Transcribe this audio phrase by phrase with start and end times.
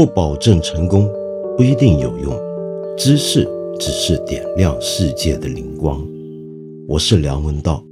[0.00, 1.06] 不保证成功，
[1.58, 2.34] 不一定有用。
[2.96, 3.46] 知识
[3.78, 6.02] 只是点亮世界的灵光。
[6.88, 7.84] 我是梁文道。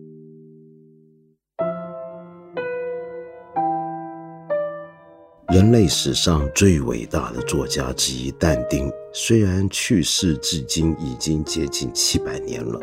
[5.53, 12.81] 人类史上最伟大的作家之一但丁，虽然去世至今已经接近七百年了，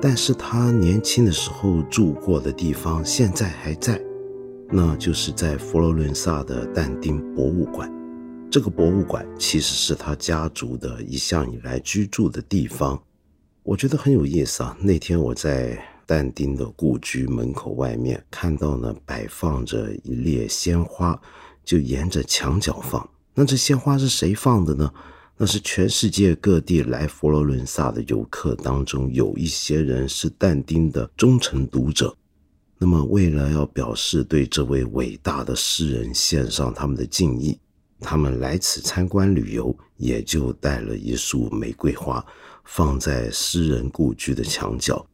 [0.00, 4.00] 但是他年轻的时候住过的地方现在还在，
[4.70, 7.92] 那就是在佛罗伦萨的但丁博物馆。
[8.52, 13.02] 这个博物馆其实是他家族的一向以来居住的地方，
[13.62, 14.76] 我觉得很有意思啊。
[14.78, 21.18] 那天我在但丁的故居门口外面看到呢，摆放着一列鲜花，
[21.64, 23.08] 就沿着墙角放。
[23.32, 24.92] 那这鲜花是谁放的呢？
[25.38, 32.14] 那是全世界各地来佛罗伦萨的游客当中，有一些人是但丁的忠诚读者。
[32.76, 37.58] 那么，为了要表示对这位伟大的诗人献上他们的敬意。
[38.02, 42.24] 他们来此参观旅游，也就带了一束玫瑰花，
[42.64, 45.06] 放在诗人故居的墙角。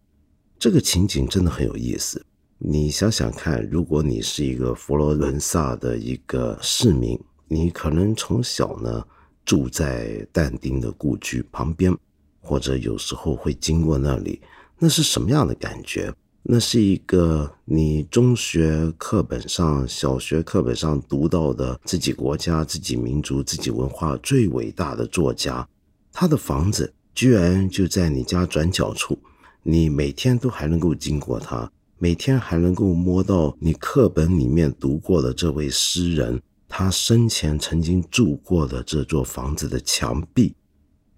[0.59, 2.25] 这个情景真的很有意思。
[2.59, 7.17] 你想想看，如果你是一个佛罗伦萨的一个市民，
[7.47, 9.07] 你可能从小呢
[9.45, 11.97] 住在但丁的故居旁边，
[12.41, 14.43] 或者有时候会经过那里，
[14.79, 16.13] 那是什么样的感觉？
[16.51, 25.69] 那是一个你中学课本上、小学课本上读到的自己国家、自己民族、自己文化最伟大的作家，
[26.11, 29.19] 他的房子居然就在你家转角处，
[29.63, 40.55] 你每天都还能够经过他，每天还能够摸到你课本里面读过的这位诗人他生前曾经住过的这座房子的墙壁，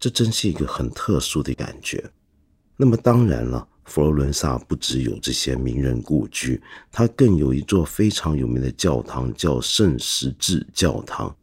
[0.00, 2.10] 这真是一个很特殊的感觉。
[2.76, 3.68] 那么当然了。
[3.90, 11.34] 佛罗伦萨不只有这些名人故居，它更有一座非常有名的教堂，叫圣十字教堂。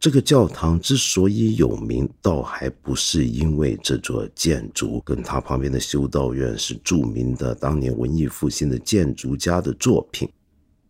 [0.00, 10.26] 这个教堂之所以有名，倒还不是因为这座建筑跟它旁边的修道院是著名的当年文艺复兴的建筑家的作品，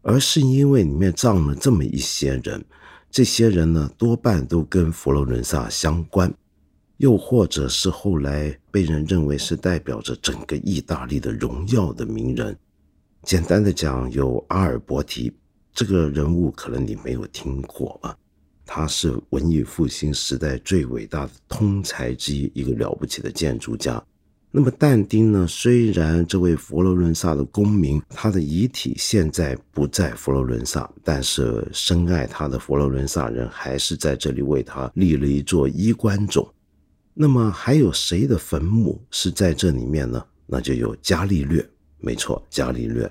[0.03, 2.65] 而是因为里面葬了这么一些人。
[3.11, 6.33] 这些人呢，多半都跟佛罗伦萨相关。
[7.03, 12.57] 又或者是后来被人认为是代表着整个意大利的荣耀的名人，
[13.25, 15.33] 简单的讲，有阿尔伯提
[15.75, 18.17] 这个人物，可能你没有听过啊。
[18.65, 24.01] 他是文艺复兴时代最伟大的通才之一，一个了不起的建筑家。
[24.53, 25.45] 那么但丁呢？
[25.49, 36.49] 虽然这位佛罗伦萨的公民，他的遗体现在不在佛罗伦萨，但是深爱他的佛罗伦萨人还是在这里为他立了一座衣冠冢。
[37.15, 40.25] 那么还有谁的坟墓是在这里面呢？
[40.47, 41.67] 那就有伽利略，
[41.99, 43.11] 没错，伽利略、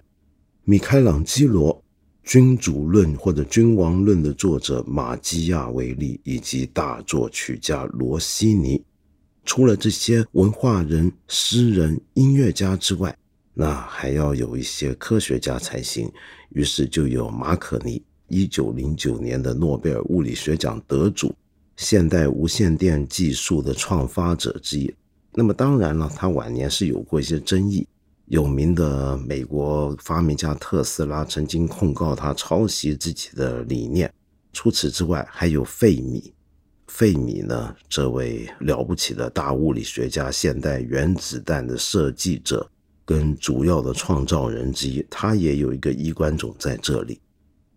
[0.63, 1.73] 米开朗基罗、
[2.23, 8.83] 《君主论》或者《君王论》的作者马基亚维利，以及大作曲家罗西尼。
[9.43, 13.15] 除了这些文化人、诗人、音乐家之外，
[13.53, 16.11] 那还要有一些科学家才行。
[16.49, 21.33] 于是就有马可尼，一九零九年的诺贝尔物理学奖得主。
[21.77, 24.93] 现代无线电技术的创发者之一，
[25.33, 27.87] 那么当然了，他晚年是有过一些争议。
[28.27, 34.09] 有名的美国发明家特斯拉曾经控告他抄袭自己的理念。
[34.53, 36.31] 除此之外，还有费米。
[36.87, 42.69] 费米呢，这位了不起的大物理学家，现代原子弹的设计者
[43.05, 47.19] 跟主要的创造人之一，他也有一个衣冠冢在这里。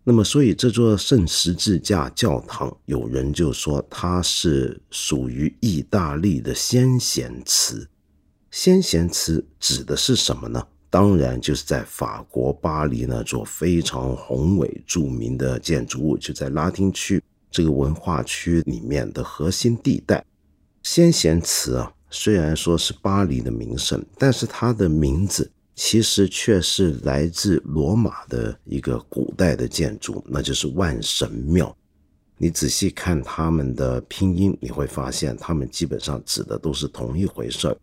[0.07, 7.89] 那么，所以这座圣十字架教堂，有人就说它是属于意大利的先贤祠。
[8.51, 10.63] 先贤祠指的是什么呢？
[10.91, 20.23] 当然就是在法国巴黎那座非常宏伟著名的建筑物，就在拉丁区这个文化区里面的核心地带。
[20.83, 25.51] 先贤祠啊，虽然说是巴黎的名胜，但是它的名字。
[25.75, 31.77] 其实却是来自罗马的一个古代的建筑，那就是万神庙。
[32.37, 37.77] 你仔细看他们的拼音，你会发现他们基本上指的都是同一回事儿。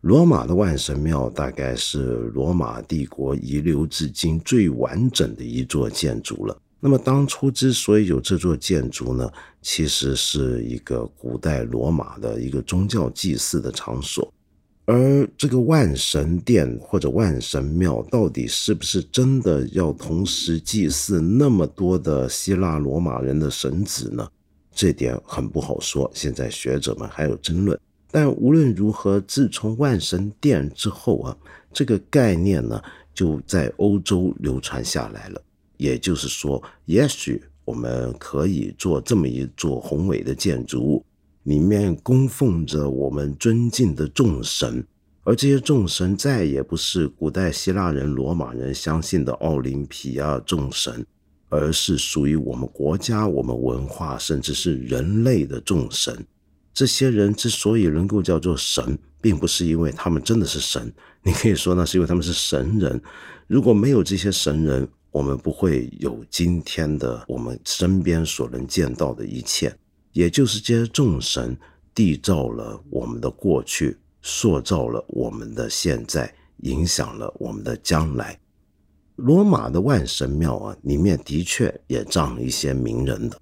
[0.00, 6.56] 罗马的万神庙大概是罗马帝国遗留至今最完整的一座建筑了。
[6.78, 9.30] 那么当初之所以有这座建筑呢，
[9.62, 14.30] 其实是一个古代罗马的一个宗教祭祀的场所。
[14.86, 24.28] 而这个万神殿或者万神庙到底是不是真的要同时祭祀那么多的希腊罗马人的神子呢？
[24.74, 27.78] 这点很不好说，现在学者们还有争论。
[28.10, 31.36] 但无论如何，自从万神殿之后啊，
[31.72, 32.82] 这个概念呢
[33.14, 35.40] 就在欧洲流传下来了。
[35.76, 41.04] 也就是说，也许我们可以做这么一座宏伟的建筑物，
[41.44, 44.84] 里面供奉着我们尊敬的众神，
[45.22, 51.06] 而这些众神再也不是古代希腊人、罗马人相信的奥林匹亚众神，
[51.48, 56.26] 而是属于我们国家、我们文化，甚至是人类的众神。
[56.72, 60.92] 这些人之所以能够叫做神，并不是因为他们真的是神，
[61.22, 63.00] 你可以说那是因为他们是神人。
[63.46, 69.72] 如果没有这些神人，我们不会有今天的我们身边所能见到的一切。
[70.14, 71.54] 也就是这些众神
[71.94, 78.38] 缔造了我们的过去，塑造了我们的现在，影响了我们的将来。
[79.16, 83.38] 罗马的万神庙啊，里面的确也葬了一些名人的，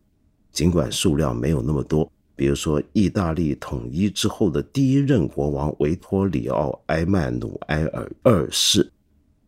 [0.50, 2.10] 尽管数量没有那么多。
[2.34, 8.90] 比如说，意大利统一之后的第一任国王维托里奥·埃曼努埃尔二世，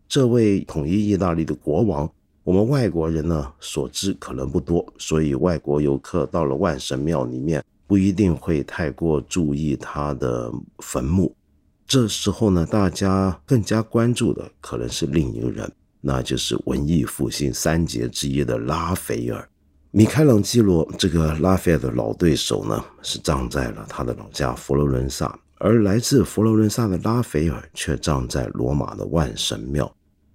[0.06, 2.11] 这位统一意大利的国王，
[2.44, 11.35] 我们外国人呢所知可能不多，所以外国游客到了万神庙里面，不一定会太过注意他的坟墓。
[11.87, 19.49] 这时候呢，大家更加关注的可能是另一个人，那就是文艺复兴三杰之一的拉斐尔。
[19.91, 29.91] 米开朗基罗这个拉斐尔的老对手呢，是葬在了他的老家佛罗伦萨，而来自佛罗伦萨的拉斐尔却葬在罗马的万神庙。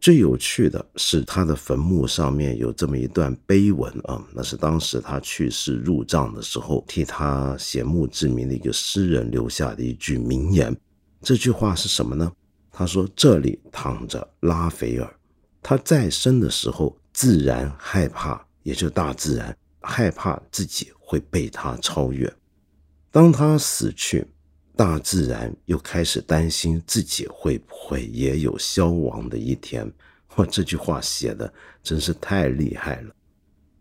[0.10, 10.76] 最有趣的是，他的坟墓上面有这么一段碑文啊，那是当时他去世入葬的时候替他写墓志铭的一个诗人留下的一句名言。
[11.22, 12.32] 这句话是什么呢？
[12.72, 15.16] 他说：“这里躺着拉斐尔，
[15.62, 22.34] 他在生的时候自然害怕。”也就大自然害怕自己会被他超越，
[23.12, 24.26] 当他死去，
[24.80, 29.86] 大自然又开始担心自己会不会也有消亡的一天。
[30.38, 31.54] 哇，这句话写的
[31.84, 33.14] 真是太厉害了。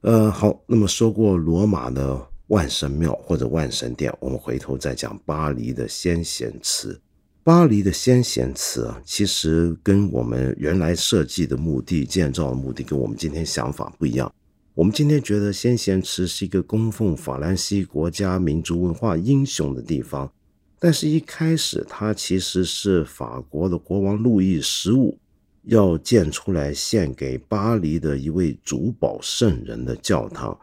[0.00, 7.00] 呃，好，那么说过罗马的万神庙或者万神殿，我们回头再讲巴黎的先贤祠。
[7.44, 14.34] 巴黎的先贤祠啊，其实跟我们原来设计的目的、建造的目的，跟我们今天想法不一样。
[14.74, 20.28] 我们今天觉得先贤祠是一个供奉法兰西国家民族文化英雄的地方，
[20.78, 25.18] 但是一开始它其实是法国的国王路易十五
[25.62, 30.58] 要建出来献给巴黎的一位主保圣人的教堂。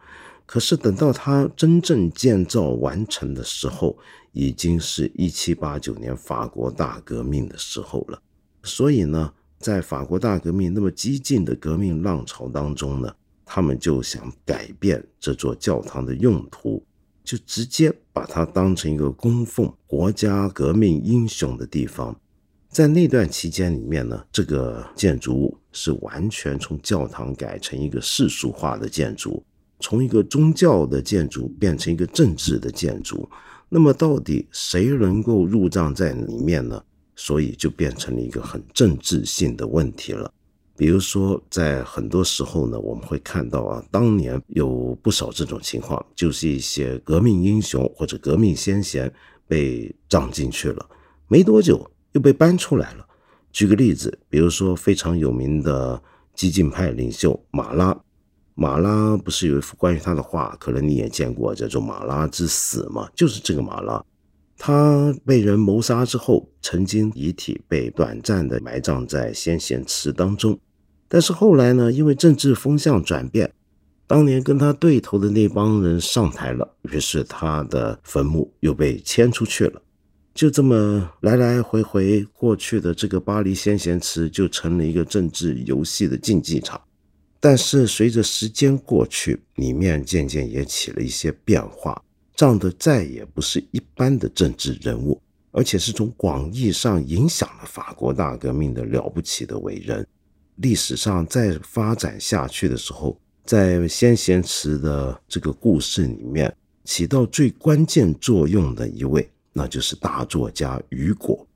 [0.46, 3.98] 可是等到他真正建造完成的时候，
[4.32, 8.22] 已经是一七八九年法国大革命的时候了。
[8.62, 13.14] 所以呢，在法国大革命那么激进的革命浪潮当中呢。
[13.48, 16.84] 他们就想改变这座教堂的用途，
[17.26, 22.18] 就直接把它当成一个供奉国家革命英雄的地方。
[22.70, 29.42] 在那段期间里面呢，这个建筑物是完全从教堂改成一个世俗化的建筑，
[29.80, 33.28] 从一个宗教的建筑变成一个政治的建筑。
[33.68, 36.80] 那么，到底谁能够入葬在里面呢？
[37.16, 40.30] 所以就变成了一个很政治性的问题了。
[40.76, 49.10] 比如说，在很多时候呢，我们会看到啊，当年有不少这种情况，就是一些革命英雄或者革命先贤
[49.48, 50.86] 被葬进去了，
[51.28, 53.06] 没多久又被搬出来了。
[53.52, 56.02] 举个例子，比如说非常有名的
[56.34, 57.98] 激进派领袖马拉，
[58.54, 64.04] 马拉不是有一幅关于他的画，可能你也见过，叫做《马拉之死》嘛，就是这个马拉，
[64.58, 70.58] 他被人谋杀之后，曾经遗体被短暂的埋葬在先贤祠当中。
[71.08, 73.52] 但是后来呢，因为政治风向转变，
[74.06, 79.80] 当年跟他对头的那帮人上台了，于是他的坟墓又被迁出去了。
[80.34, 86.80] 就这么来来回回，过去的这个巴黎先贤祠就成了一个政治游戏的竞技场。
[87.40, 92.02] 但是随着时间过去，里面渐渐也起了一些变化，
[92.34, 95.20] 葬的再也不是一般的政治人物，
[95.52, 100.06] 而且是从广义上影响了法国大革命的了不起的伟人。
[100.56, 111.46] 历史上再发展下去的时候，在先贤祠的这个故事里面，起到最关键作用的一位，那就是大作家雨果。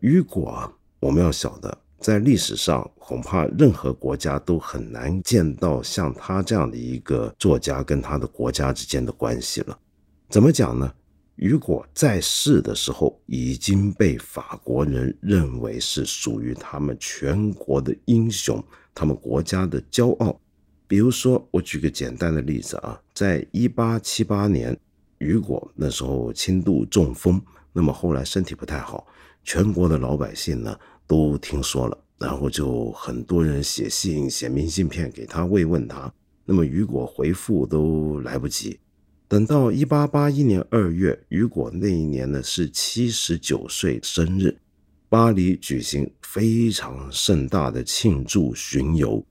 [0.00, 9.78] 雨果啊，我们要晓得，在历史上恐怕任何国家都很难见到像他这样的一个作家跟他的国家之间的关系了。
[10.28, 10.92] 怎么讲呢？
[11.38, 20.36] 雨果在世的时候已经被法国人认为是属于他们全国的英雄，他们国家的骄傲。
[20.88, 24.76] 比如说，我举个简单的例子啊，在一八七八年，
[25.18, 27.40] 雨果那时候轻度中风，
[27.72, 29.06] 那么后来身体不太好，
[29.44, 30.76] 全国的老百姓呢
[31.06, 36.12] 都听说了，然后就很多人写信、写明信片给他慰问他。
[36.44, 38.80] 那么雨果回复都来不及。
[39.28, 44.56] 等到一八八一年二月，雨果那一年呢是七十九岁生日，
[45.10, 49.22] 巴黎举行非常盛大的庆祝巡游，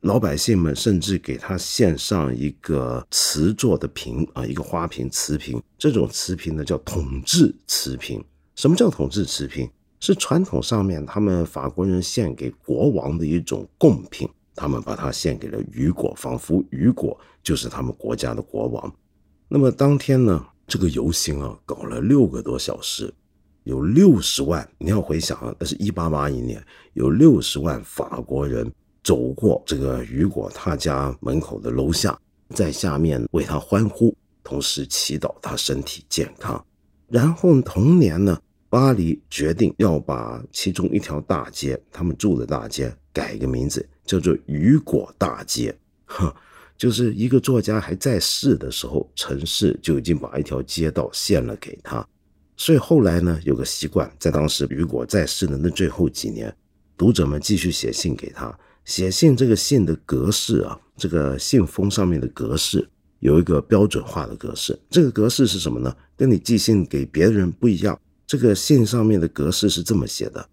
[0.00, 5.58] 老百姓们甚至给他献上一个瓷做的瓶啊，一个花瓶瓷瓶。
[5.78, 8.22] 这种瓷瓶呢叫统治瓷瓶。
[8.54, 9.66] 什么叫统治瓷瓶？
[9.98, 18.94] 是传统上面他们法国人献给国王的一种贡品，他们把它献给了雨果，仿佛雨果就是他们国家的国王。
[19.50, 23.10] 那么当天呢，这个游行啊，搞了六个多小时，
[23.64, 24.68] 有六十万。
[24.76, 26.62] 你要回想啊，那是一八八一年，
[26.92, 28.70] 有六十万法国人
[29.02, 32.18] 走过这个雨果他家门口的楼下，
[32.50, 34.14] 在下面为他欢呼，
[34.44, 36.62] 同时祈祷他身体健康。
[37.08, 38.38] 然后同年呢，
[38.68, 45.74] 巴黎决定要把其中一条大街，他们住的大街改一个名字，叫做雨果大街。
[46.04, 46.30] 哼。
[46.78, 52.06] 就是一个作家还在世的时候，城市就已经把一条街道献了给他。
[52.56, 56.54] 所以后来呢，有个习惯，在当时雨果在世的那最后几年，
[56.96, 58.56] 读者们继续写信给他。
[58.84, 64.78] 写信这个信的格式啊，这个信封上面的格式有一个标准化的格式。
[64.88, 65.94] 这个格式是什么呢？
[66.16, 68.00] 跟你寄信给别人不一样。
[68.26, 70.48] 这个信上面的格式是这么写的：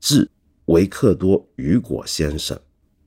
[0.00, 0.28] 致
[0.66, 2.58] 维克多雨果先生。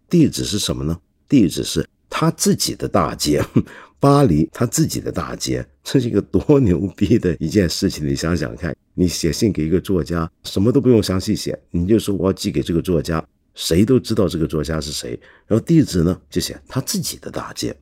[0.08, 1.00] 地址是什么呢？
[1.28, 1.86] 地址是。
[2.10, 3.44] 他自己的大街，
[4.00, 8.08] 巴黎，他自己的大街，这是一个多牛逼的一件事情。
[8.08, 13.24] 你想想看，你写信给一个作家，什么都不用详细写，你就说我要寄给这个作家，
[13.54, 15.20] 谁都知道这个作家是谁。
[15.46, 17.76] 然后地址呢，就写他自己的大街。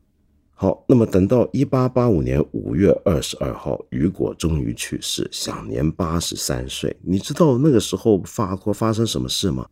[0.60, 6.96] 好，那么等到一八八五年五月二十二号，雨果终于去世，享年八十三岁。
[7.04, 9.68] 你知道那个时候法国发生什么事吗？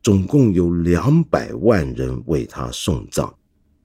[0.00, 3.34] 总共有两百万人为他送葬。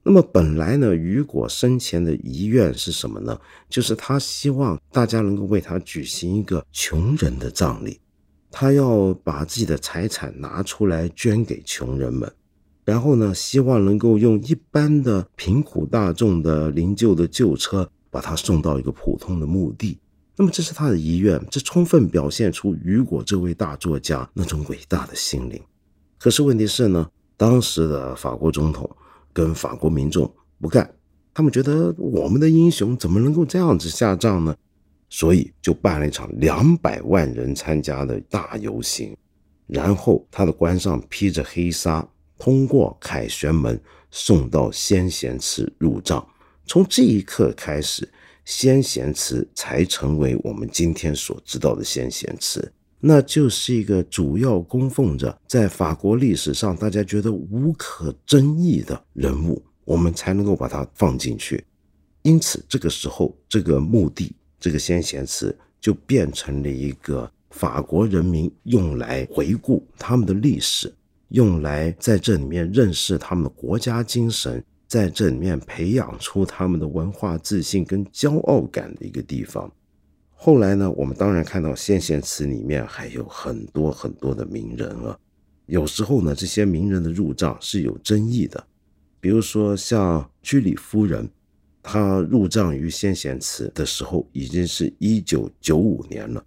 [0.06, 3.40] 那么本来呢，雨果生前的遗愿是什么呢？
[3.70, 7.98] 就是他希望大家能够为他举行一个穷人的葬礼，
[8.50, 12.30] 他要把自己的财产拿出来捐给穷人们，
[12.84, 19.98] 然后呢，希望能够用一般的贫苦大众的灵柩的旧车把他送到一个普通的墓地。
[20.36, 25.58] 那么这是他的遗愿，这充分表现出雨果这位大作家那种伟大的心灵。
[26.18, 27.08] 可是问题是呢，
[27.38, 28.94] 当时的法国总统。
[29.34, 30.90] 跟法国民众不干，
[31.34, 34.56] 他们觉得我们的英雄怎么能够这样子下葬呢？
[35.10, 39.16] 所以就办了一场两百万人参加的大游行，
[39.66, 46.26] 然后他的官上披着黑纱，通过凯旋门送到先贤祠入葬。
[46.66, 48.08] 从这一刻开始，
[48.44, 52.72] 先贤祠才成为我们今天所知道的先贤祠。
[53.06, 61.62] 那就是一个主要供奉着在法国历史上大家觉得无可争议的人物，我们才能够把它放进去。
[62.22, 70.90] 因此，这个时候，这个墓地，这个先贤祠就变成了一个法国人民用来回顾他们的历史，
[71.28, 79.70] 用来在这里面认识他们的国家精神，在这里面培养出他们的文化自信跟骄傲感的一个地方。
[80.44, 85.18] 后来呢，我们当然看到先贤祠里面还有很多很多的名人啊。
[85.64, 88.62] 有时候呢，这些名人的入葬是有争议的。
[89.22, 91.26] 比如说像居里夫人，
[91.82, 96.44] 她入葬于先贤祠的时候，已经是一九九五年了。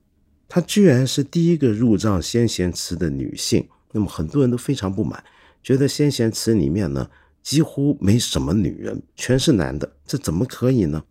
[0.48, 3.68] 她居然是第一个入葬先贤祠的女性。
[3.94, 5.24] 那么很多人都非常不满，
[5.63, 7.10] 觉得先贤祠里面呢
[7.42, 11.04] 几乎没什么女人，全是男的，这怎么可以呢？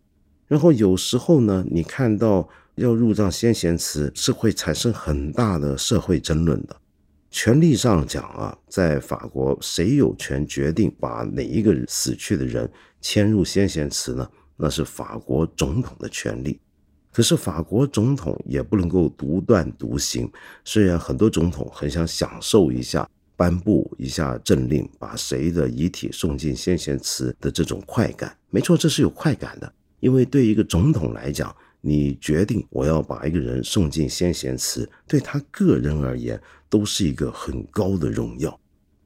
[0.47, 2.47] 然后有时候呢，你看到。
[2.77, 6.75] 要入葬先贤祠是会产生很大的社会争论的。
[7.31, 12.69] 权力上讲啊，在法国，谁有权决定把哪一个死去的人
[13.01, 14.29] 迁入先贤祠呢？
[14.55, 16.59] 那是法国总统的权利。
[17.11, 20.31] 可是法国总统也不能够独断独行。
[20.63, 28.37] 虽然很多总统很想享受一下颁布一下政令，把谁的遗体送进先贤祠的这种快感。
[28.51, 31.55] 没错，这是有快感的，因为对一个总统来讲。
[31.81, 38.59] 你决定我要把一个人送进先贤祠，对他个人而言都是一个很高的荣耀。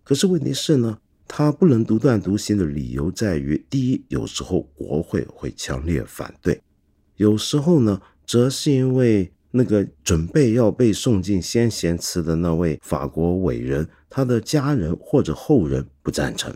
[0.03, 0.97] 可是问题是呢，
[1.27, 6.55] 他不能独断独行的理由在于：第一，有时候国会会强烈反对；
[7.17, 16.53] 有时候呢，则是因为那个准备要被送进先贤祠的那位法国伟人，他的家人或者后人不赞成。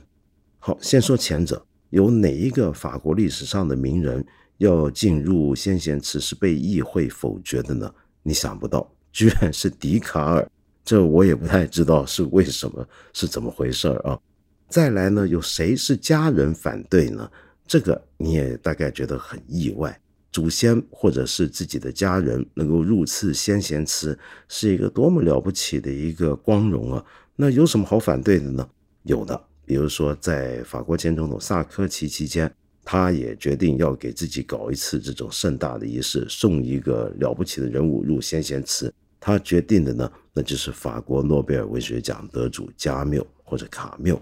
[0.59, 4.25] 好，先说前者，有哪一个法国历史上的名人？
[4.57, 7.93] 要进入先贤祠是被议会否决的呢？
[8.23, 10.49] 你想不到，居然是笛卡尔，
[10.83, 14.19] 这我也不太知道是为什么，是怎么回事啊？
[14.67, 17.29] 再来呢，有谁是家人反对呢？
[17.67, 19.99] 这个你也大概觉得很意外。
[20.31, 24.19] 祖先或者是自己的家人能够入赐先贤祠，
[24.49, 27.05] 是一个多么了不起的一个光荣啊！
[27.37, 28.67] 那有什么好反对的呢？
[29.03, 32.53] 有的，比如说在法国前总统萨科齐期间，
[32.85, 38.93] 他也决定要给自己搞一次这种盛大的仪式，送一个了不起的人物入先贤祠。
[39.19, 44.17] 他决定的呢，那就是法国诺贝尔文学奖得主加缪或者卡缪。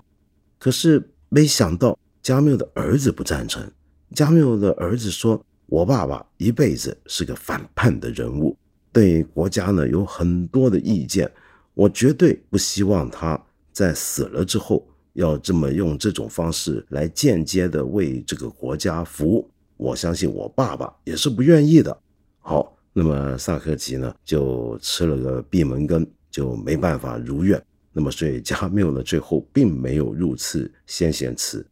[0.57, 3.69] 可是没想到，加缪的儿子不赞成。
[4.15, 5.45] 加缪的儿子说。
[5.67, 8.55] 我爸爸一辈子是个反叛的人物，
[8.91, 11.31] 对国家呢有很多的意见。
[11.73, 13.41] 我绝对不希望他
[13.71, 19.49] 在死了之后要这么用这种方式来间接的为这个国家服务。
[19.77, 21.97] 我相信我爸爸也是不愿意的。
[22.39, 27.61] 好，那么萨科齐呢就吃了个闭门羹，就没办法如愿。
[27.91, 31.65] 那么所以加缪呢最后并没有入赐先贤祠。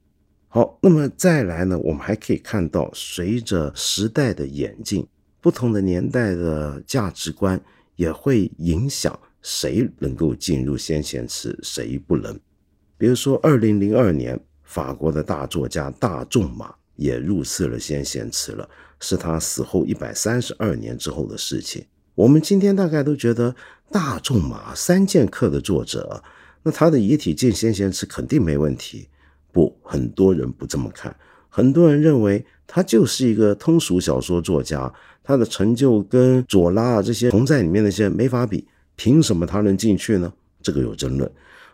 [0.47, 1.79] 好，那么再来呢？
[1.79, 5.07] 我们还可以看到，随着时代的演进，
[5.39, 7.59] 不同的年代的价值观
[7.95, 12.37] 也会影响谁能够进入先贤祠，谁不能。
[13.01, 21.83] 比如说，二零零二年，法国的大作家大仲马也入祀了先贤祠了，是他死后一百三十二年之后的事情。
[22.13, 23.55] 我们今天大概都觉得，
[23.91, 26.21] 大仲马三剑客的作者，
[26.61, 29.07] 那他的遗体进先贤祠肯定没问题。
[29.51, 31.15] 不，很多人不这么看。
[31.49, 34.93] 很多人认为他就是一个通俗小说作家，
[35.23, 40.31] 他的成就跟左拉这些同在里面那些没法比，凭什么他能进去呢？
[40.61, 41.27] 这个有争论。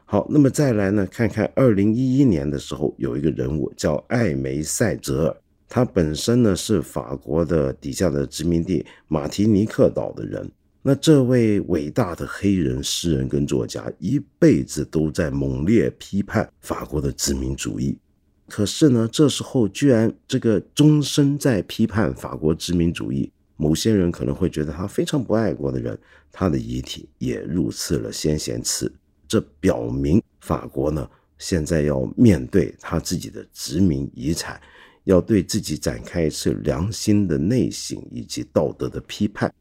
[0.09, 5.37] 好，那么再来呢，看看二零一一年的时候，有一个人物叫艾梅塞泽尔，
[5.67, 10.49] 他本身呢是法国的底下的殖民地马提尼克岛的人。
[10.81, 17.97] 那这位伟大的黑人诗人跟作家一辈子都在猛烈批判法国的殖民主义，
[18.47, 25.99] 可是呢，这时候居然这个终身在批判法国殖民主义，某些人可能会觉得他非常不爱国的人，
[26.31, 28.89] 他的遗体也入赐了先贤祠，
[29.27, 34.59] 这表明法国呢现在要面对他自己的殖民遗产，
[35.03, 39.53] 要对自己展开一次良心的内省以及道德的批判。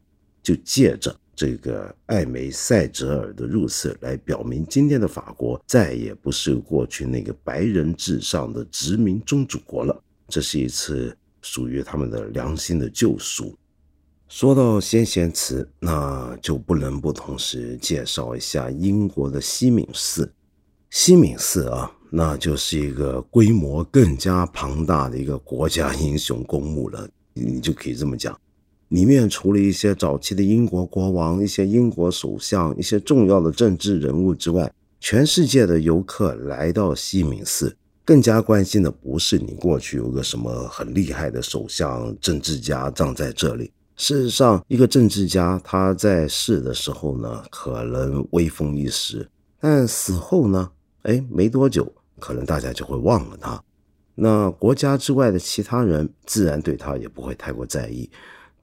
[0.43, 10.03] 就借着这个艾梅塞泽尔的入寺来表明，今天的法国再也不是过去那个白人至上的殖民宗主国了。
[10.29, 13.59] 这是一次属于他们的良心的救赎。
[14.29, 20.33] 说到先贤祠，那就不能不同时介绍一下英国的西敏寺。
[20.91, 28.37] 西敏寺啊，那就是一个规模更加庞大的一个国家英雄公墓了，你就可以这么讲。
[28.89, 43.71] 里面除了一些早期的英国国王、一些英国首相、一些重要的政治人物之外，全世界的游客来到西敏寺，更加关心的不是你过去有个什么很厉害的首相、政治家葬在这里。
[43.97, 49.27] 事实上，一个政治家他在世的时候呢，可能威风一时，
[49.59, 50.71] 但死后呢，
[51.03, 53.63] 哎，没多久，可能大家就会忘了他。
[54.15, 58.09] 那国家之外的其他人，自然对他也不会太过在意。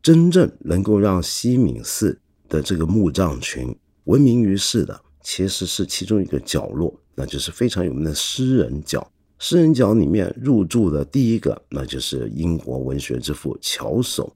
[0.03, 9.11] 真正能够让西敏寺的这个墓葬群闻名于世的，其实是其中一个角落，那就是非常有名的诗人角。
[9.39, 14.29] 诗人角里面入住的第一个，那就是英国文学之父乔叟。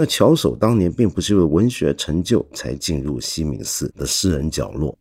[0.00, 4.98] 那乔叟当年并不是因为文学成就才进入西敏寺的诗人角落，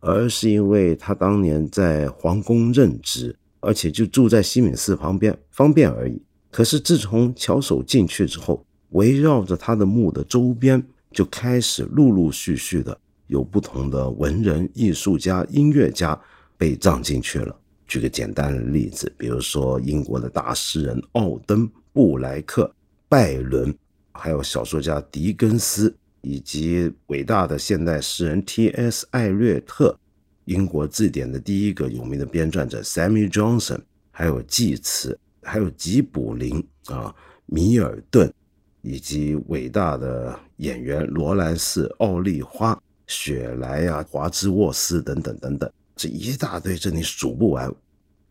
[0.00, 6.20] 而是因为他当年在皇宫任职，而且就住在西敏寺旁边，方便而已。
[6.50, 12.94] 可是自从乔叟进去之后，围绕着他的墓的周边，就开始陆陆续续的
[13.28, 16.20] 有不同的文人、艺术家、音乐家
[16.58, 17.58] 被葬进去了。
[17.86, 22.70] 举个简单的例子，比如说英国的大诗人奥登、布莱克、
[23.08, 23.74] 拜伦，
[24.12, 29.06] 还有小说家狄更斯，以及伟大的现代诗人 T.S.
[29.10, 29.98] 艾略特，
[30.44, 37.14] 英国字典的第一个有名的编撰者 Samuel Johnson，还有济慈，还有吉卜林啊，
[37.46, 38.32] 米尔顿。
[38.84, 47.72] 以及伟大的演员罗兰斯、奥利花、雪莱啊、华兹沃斯等等等等，这一大堆，这你数不完。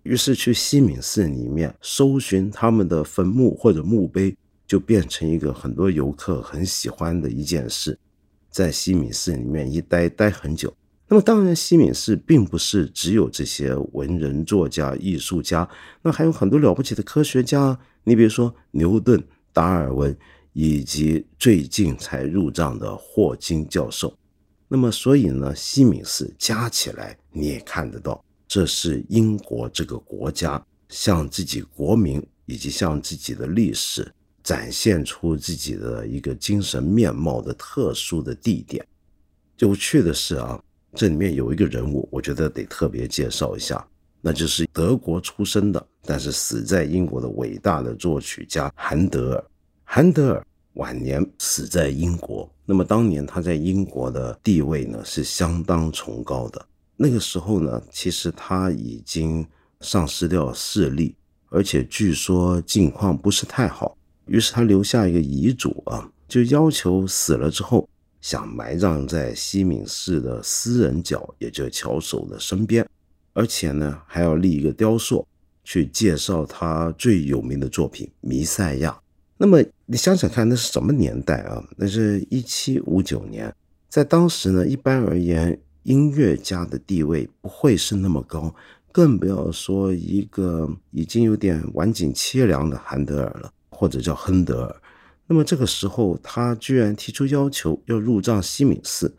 [0.04, 4.36] 于是去西敏寺里面搜寻他们的坟墓或者墓碑，
[4.72, 8.00] 就变成一个很多游客很喜欢的一件事。
[8.50, 10.74] 在西敏寺里面一待待很久。
[11.10, 15.68] 那么当然，西敏寺并不是只有这些文人、作家、艺术家，
[16.02, 17.78] 那还有很多了不起的科学家。
[18.06, 20.18] 你比如说牛顿、达尔文。
[20.54, 24.14] 以及最近才入藏的霍金教授，
[24.68, 34.14] 那么所以呢，西敏寺加起来你也看得到，这是英国这个国家向自己国民以及向自己的历史
[34.52, 38.86] 展现出自己的一个精神面貌的特殊的地点。
[39.60, 40.62] 有趣的是啊，
[40.94, 43.88] 这里面有一个人物，我觉得得特别介绍一下，
[44.20, 49.46] 那就是德国出生的，但是死在英国的伟大的作曲家韩德尔。
[49.86, 56.68] 韩德尔晚年死在英国，那么当年他在英国的地位呢是相当崇高的。
[56.98, 59.48] 那个时候呢，其实他已经
[59.80, 61.16] 丧失掉视力，
[61.48, 63.96] 而且据说境况不是太好。
[64.26, 67.88] 于是他留下一个遗嘱啊，就要求死了之后
[68.22, 72.88] 想埋葬在西敏寺的私人角，也就是巧手的身边，
[73.34, 75.28] 而且呢还要立一个雕塑，
[75.64, 78.92] 去介绍他最有名的作品《弥赛亚》。
[79.38, 81.64] 那么你想想看，那是什么年代啊？
[81.76, 83.52] 那是一七五九年，
[83.90, 88.54] 在当时呢，一般而言，音乐家的地位不会是那么高，
[88.92, 94.82] 更不要说一个已经有点晚景凄凉的韩德尔了，或者叫亨德尔。
[95.26, 99.12] 那么这个时候，他居然提出要求要入葬西敏寺，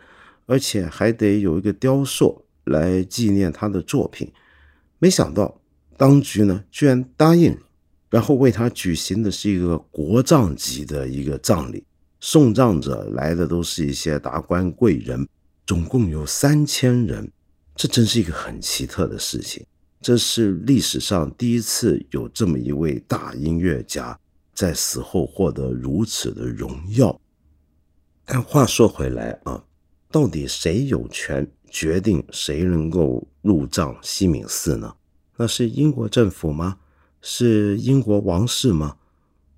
[0.46, 4.30] 而且还得有一个雕塑来纪念他的作品。
[5.00, 5.60] 没想到
[5.96, 7.58] 当局呢，居然答应。
[8.08, 11.82] 然后为他举行的是一个国葬级的一个葬礼，
[12.20, 15.26] 送葬者来的都是一些达官贵人，
[15.66, 17.28] 总共有三千人，
[17.74, 19.64] 这真是一个很奇特的事情。
[20.02, 24.18] 这是历史上第一次有这么一位大音乐家
[24.54, 27.20] 在死后获得如此的荣耀。
[28.24, 29.64] 但话说回来啊，
[30.10, 34.94] 到底谁有权决定谁能够入葬西敏寺呢？
[35.36, 36.78] 那是英国政府吗？
[37.20, 38.96] 是英国王室吗？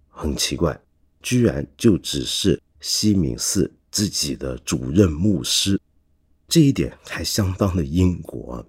[0.08, 0.80] 很奇怪，
[1.20, 5.80] 居然就只是西敏寺自己的主任牧师，
[6.46, 8.64] 这一点还相当的英国，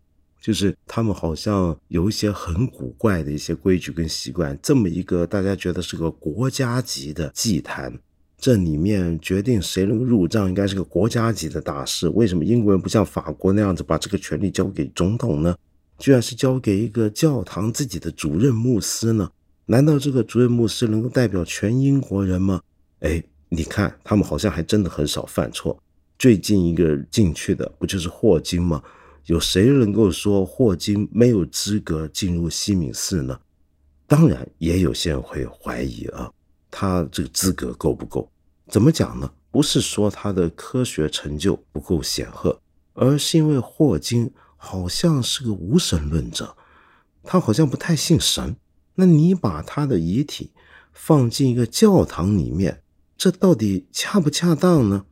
[0.46, 4.56] 就是他们好像有一些很古怪的一些规矩跟习惯。
[4.62, 7.92] 这么一个大家觉得是个国家级的祭坛，
[8.38, 12.08] 这里面决定谁能入葬，应该是个国家级的大事。
[12.10, 15.58] 为什么英国人不像法国那样子把这个权利交给总统呢？
[15.98, 19.28] 居然是交给一个教堂自己的主任牧师呢？
[19.66, 22.62] 难道这个主任牧师能够代表全英国人吗？
[23.00, 25.76] 哎，你看，他们好像还真的很少犯错。
[26.20, 28.84] 最近一个进去的不就是霍金吗？
[29.26, 33.40] 有谁能够说霍金没有资格进入西敏寺呢？
[34.08, 36.32] 当然，也有些人会怀疑啊，
[36.72, 38.32] 他这个资格够不够？
[38.68, 39.32] 怎么讲呢？
[39.52, 42.60] 不是说他的科学成就不够显赫，
[42.94, 44.32] 而是因为霍金。
[44.58, 46.58] 好像是个无神论者，
[47.22, 48.56] 他好像不太信神。
[48.96, 50.54] 那你把他的遗体
[50.92, 52.82] 放进一个教堂里面，
[53.16, 55.06] 这到底恰不恰当呢？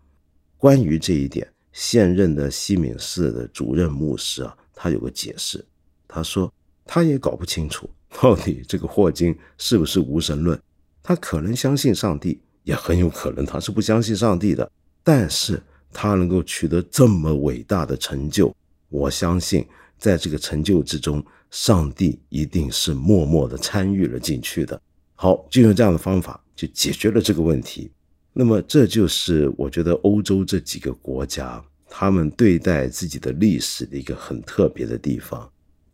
[0.57, 5.63] 关于这一点，现任的西敏寺的主任牧师啊，他有个解释。
[6.07, 6.51] 他说
[6.85, 7.89] 他也搞不清楚
[8.21, 10.57] 到底这个霍金是不是无神论。
[11.01, 14.71] 他可能相信上帝，也很有可能他是不相信上帝的。
[15.03, 18.55] 但是他能够取得这么伟大的成就。
[18.87, 24.79] 我相信，在这个成就之中，上帝一定是默默的参与了进去的。
[25.15, 27.91] 好，就用这样的方法就解决了这个问题。
[28.33, 35.47] 那么，这就是我觉得欧洲这几个国家他们对待自己的历史的一个很特别的地方。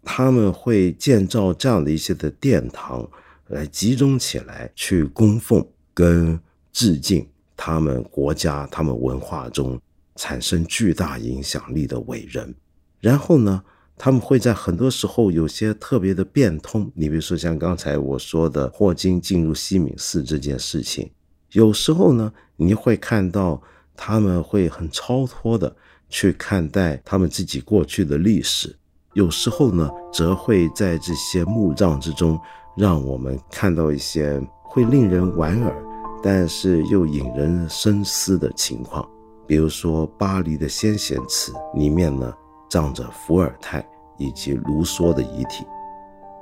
[0.03, 3.07] 他们会建造这样的一些的殿堂，
[3.47, 6.39] 来集中起来去供奉跟
[6.71, 9.77] 致敬他们国家、他们文化中
[10.15, 12.55] 产生巨大影响力的伟人。
[13.01, 13.61] 然后呢，
[13.97, 16.89] 他们会在很多时候有些特别的变通。
[16.95, 21.11] 你比如说像刚才我说的霍金进入西敏寺这件事情，
[21.51, 23.61] 有时候呢，你会看到
[23.95, 25.75] 他们会很超脱的
[26.07, 28.69] 去看待他们自己过去的历史；
[29.13, 32.39] 有时候呢，则会在这些墓葬之中，
[32.77, 35.75] 让我们看到一些会令人莞尔，
[36.23, 39.07] 但是又引人深思的情况。
[39.47, 42.33] 比如说巴黎的先贤祠里面呢。
[42.71, 43.83] 葬着伏尔泰
[44.19, 45.65] 以及卢梭的遗体，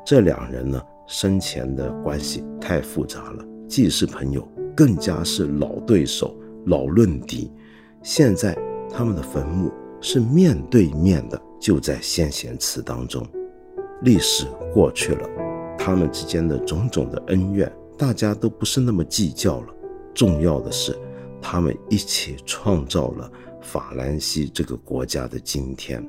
[0.05, 4.45] 这两人呢生前的关系太复杂了，既是朋友，
[4.77, 6.37] 更加是老对手、
[6.67, 7.51] 老论敌。
[8.03, 8.55] 现在
[8.91, 13.27] 他们的坟墓是面对面的，就在先贤祠当中。
[14.03, 15.27] 历史过去了，
[15.79, 19.67] 他们之间的种种的恩怨，大家都不是那么计较了。
[20.13, 20.95] 重要的是，
[21.41, 26.07] 他们一起创造了法兰西这个国家的今天。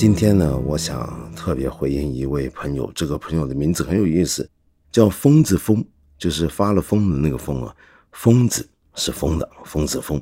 [0.00, 4.48] 今天呢，我想特别回应一位朋友，这个朋友的名字很有意思，
[4.90, 5.84] 叫疯子疯，
[6.16, 7.76] 就是发了疯的那个疯啊，
[8.12, 10.18] 疯子是疯的，疯子疯。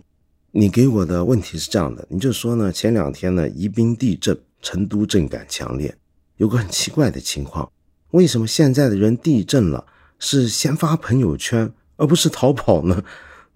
[0.51, 5.95] 你给我的问题是这样的，你就说呢，前两天呢，宜宾地震，成都震感强烈，
[6.39, 7.71] 有个很奇怪的情况，
[8.11, 9.87] 为什么现在的人地震了
[10.19, 13.05] 是先发朋友圈，而不是逃跑呢？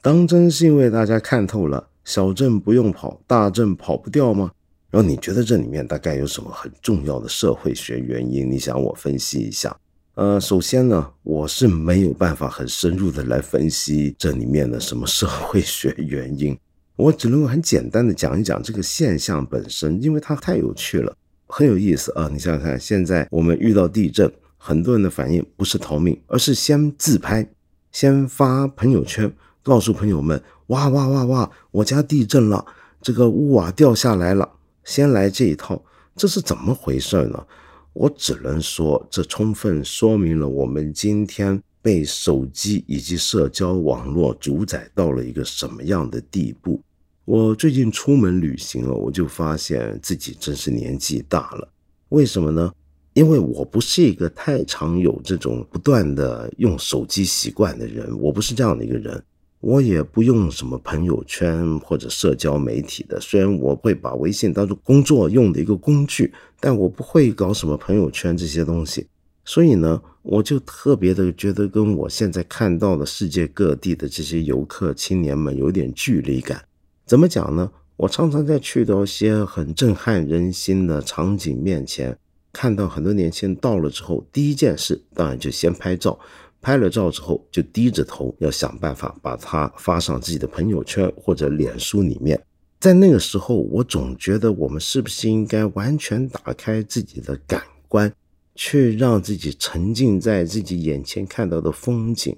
[0.01, 4.53] 当真是因为大家看透了，小震不用跑，大震跑不掉吗？
[4.93, 8.49] 然后你觉得这里面大概有什么很重要的社会学原因？
[8.49, 9.75] 你想我分析一下？
[10.17, 16.55] 呃，首先呢，我是没有办法很深入的来分析这里面的什么社会学原因。
[16.97, 22.29] 我只能够很简单的讲一讲这个现象本身，因为它太有趣了，很有意思啊！
[22.31, 27.49] 你想想看，现在我们遇到地震，很多人的反应不是逃命，而是先自拍，
[27.91, 32.67] 先发朋友圈，告诉朋友们：哇哇哇哇，我家地震了，
[33.01, 34.47] 这个屋瓦掉下来了。
[34.85, 35.83] 先来这一套，
[36.17, 37.47] 这是怎么回事呢？
[37.93, 41.63] 我只能说，这充分说明了我们今天。
[41.85, 46.81] 被手机以及社交网络主宰到了一个什么样的地步？
[47.25, 51.69] 我最近出门旅行了，我就发现自己真是年纪大了。
[52.11, 52.73] 为什么呢？
[53.15, 59.21] 因为我不是一个太常有这种不断的用手机习惯的人，我不是这样的一个人。
[59.63, 69.07] 我也不用什么朋友圈或者社交媒体的，虽然我会把微信当做工作用的一个工具，但我不会搞什么朋友圈这些东西。
[69.45, 76.65] 所以呢，我就特别的觉得跟我现在看到的世界各地的这些游客青年们有点距离感。
[77.07, 77.71] 怎么讲呢？
[77.97, 82.19] 我常常在去到一些很震撼人心的场景面前，
[82.53, 86.19] 看到很多年轻人到了之后，第一件事当然就先拍照，
[86.63, 92.41] 拍了照之后就低着头要想办法把它发上自己的朋友圈或者脸书里面。
[92.81, 98.11] 在那个时候，我总觉得我们是不是应该完全打开自己的感官？
[98.55, 102.37] 去让自己沉浸在自己眼前看到的风景、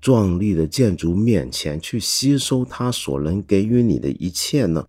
[0.00, 4.86] 壮丽的建筑面前，去吸收它所能给予你的一切呢？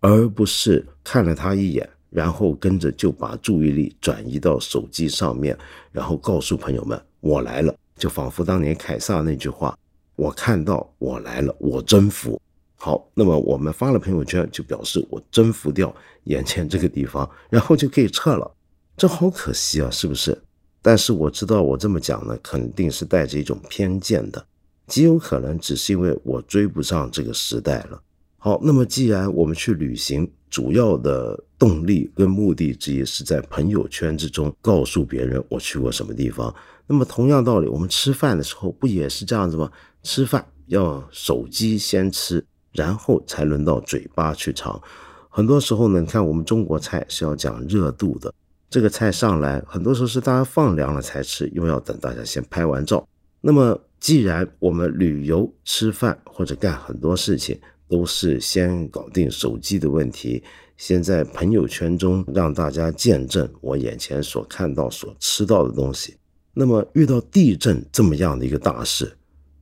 [0.00, 5.56] 而不是看了他一眼，然后跟着就把注意力转移到手机上面，
[5.90, 9.78] 然后告诉朋友们：“我来了。”就仿佛当年凯撒那句话
[10.16, 12.40] ：“我看到我来了，我征服。”
[12.74, 18.50] 好，那么我们发了朋友圈，就表示我征服掉眼前这个地方，然后就可以撤了。
[18.96, 20.36] 这好可惜啊，是不是？
[20.80, 24.42] 但是我知道，我这么讲呢，肯定是带着一种偏见的，
[24.86, 28.00] 极有可能只是因为我追不上这个时代了。
[28.38, 36.52] 好，那么既然我们去旅行，主要的动力跟目的之一是在朋友圈之中告诉别人我去过什么地方。
[36.86, 39.70] 那么同样道理，我们吃饭的时候不也是这样子吗？
[40.02, 44.80] 吃饭要手机先吃，然后才轮到嘴巴去尝。
[45.28, 48.34] 很多时候呢，你看我们中国菜是要讲热度的。
[48.68, 53.06] 这个菜上来，很多时候是大家放凉了才吃，因为要等大家先拍完照。
[53.40, 57.58] 那么，既然我们旅游、吃饭或者干很多事情
[57.90, 60.40] 都是先搞定手机的问题，
[60.76, 66.14] 先在朋友圈中让大家见证我眼前所看到、所吃到的东西。
[66.54, 69.12] 那么，遇到地震这么样的一个大事，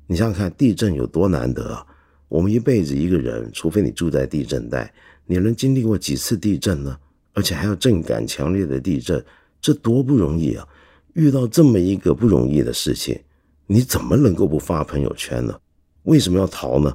[0.06, 1.86] 你想想看，地震有多难得啊！
[2.28, 4.92] 我们一辈子一个人，除非你住在地震带，
[5.24, 6.98] 你能经历过几次地震呢？
[7.32, 9.24] 而且还要震感强烈的地震，
[9.60, 10.68] 这多不容易啊！
[11.14, 13.18] 遇到这么一个不容易的事情，
[13.66, 15.58] 你怎么能够不发朋友圈呢？
[16.02, 16.94] 为什么要逃呢？